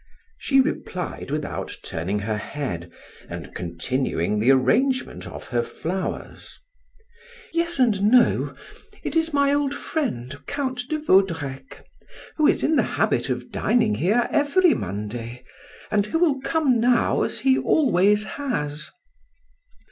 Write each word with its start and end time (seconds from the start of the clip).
She 0.39 0.59
replied 0.59 1.29
without 1.29 1.77
turning 1.83 2.17
her 2.21 2.39
head 2.39 2.91
and 3.29 3.53
continuing 3.53 4.39
the 4.39 4.49
arrangement 4.49 5.27
of 5.27 5.49
her 5.49 5.61
flowers: 5.61 6.59
"Yes 7.53 7.77
and 7.77 8.01
no: 8.11 8.55
it 9.03 9.15
is 9.15 9.31
my 9.31 9.53
old 9.53 9.75
friend, 9.75 10.35
Count 10.47 10.81
de 10.89 10.97
Vaudrec, 10.97 11.85
who 12.37 12.47
is 12.47 12.63
in 12.63 12.77
the 12.77 12.81
habit 12.97 13.29
of 13.29 13.51
dining 13.51 13.93
here 13.93 14.27
every 14.31 14.73
Monday 14.73 15.45
and 15.91 16.07
who 16.07 16.17
will 16.17 16.39
come 16.41 16.79
now 16.79 17.21
as 17.21 17.41
he 17.41 17.59
always 17.59 18.23
has." 18.25 18.89